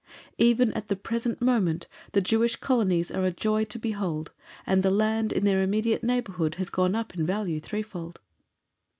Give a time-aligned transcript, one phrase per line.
[0.39, 4.31] Even at the present moment the Jewish colonies are a joy to behold,
[4.65, 8.19] and the land in their immediate neighbourhood has gone up in value threefold.